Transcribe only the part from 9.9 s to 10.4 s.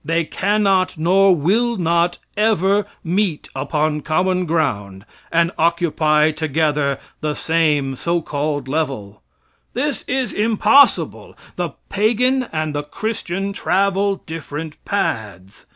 is